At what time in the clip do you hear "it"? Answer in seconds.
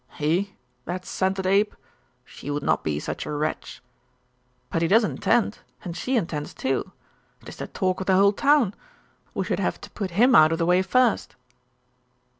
7.43-7.49